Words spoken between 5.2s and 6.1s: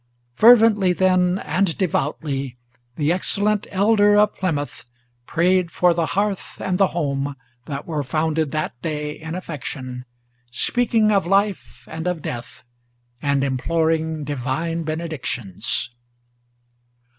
Prayed for the